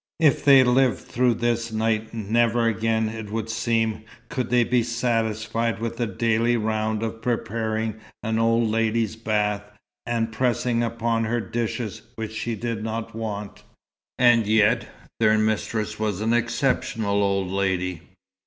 If 0.19 0.43
they 0.43 0.63
lived 0.63 0.97
through 1.01 1.35
this 1.35 1.71
night, 1.71 2.11
never 2.11 2.65
again, 2.67 3.07
it 3.07 3.29
would 3.29 3.51
seem, 3.51 4.01
could 4.29 4.49
they 4.49 4.63
be 4.63 4.81
satisfied 4.81 5.77
with 5.77 5.97
the 5.97 6.07
daily 6.07 6.57
round 6.57 7.03
of 7.03 7.21
preparing 7.21 7.97
an 8.23 8.39
old 8.39 8.67
lady's 8.67 9.15
bath, 9.15 9.61
and 10.07 10.31
pressing 10.31 10.81
upon 10.81 11.25
her 11.25 11.39
dishes 11.39 12.01
which 12.15 12.31
she 12.33 12.55
did 12.55 12.83
not 12.83 13.13
want. 13.15 13.61
And 14.17 14.47
yet 14.47 14.87
their 15.19 15.37
mistress 15.37 15.99
was 15.99 16.19
an 16.19 16.33
exceptional 16.33 17.21
old 17.21 17.49
lady. 17.51 18.01